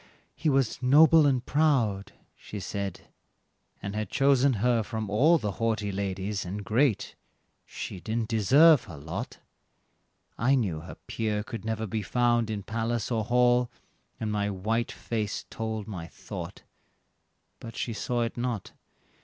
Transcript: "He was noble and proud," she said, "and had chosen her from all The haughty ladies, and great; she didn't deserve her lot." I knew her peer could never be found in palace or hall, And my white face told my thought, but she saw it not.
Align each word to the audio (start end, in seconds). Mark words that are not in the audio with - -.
"He 0.33 0.49
was 0.49 0.81
noble 0.81 1.27
and 1.27 1.45
proud," 1.45 2.13
she 2.35 2.59
said, 2.59 3.01
"and 3.83 3.93
had 3.95 4.09
chosen 4.09 4.53
her 4.53 4.81
from 4.81 5.11
all 5.11 5.37
The 5.37 5.51
haughty 5.61 5.91
ladies, 5.91 6.43
and 6.43 6.65
great; 6.65 7.13
she 7.67 7.99
didn't 7.99 8.27
deserve 8.29 8.85
her 8.85 8.97
lot." 8.97 9.37
I 10.39 10.55
knew 10.55 10.79
her 10.79 10.95
peer 11.05 11.43
could 11.43 11.63
never 11.65 11.85
be 11.85 12.01
found 12.01 12.49
in 12.49 12.63
palace 12.63 13.11
or 13.11 13.25
hall, 13.25 13.69
And 14.19 14.31
my 14.31 14.49
white 14.49 14.91
face 14.91 15.45
told 15.51 15.87
my 15.87 16.07
thought, 16.07 16.63
but 17.59 17.77
she 17.77 17.93
saw 17.93 18.23
it 18.23 18.35
not. 18.35 18.71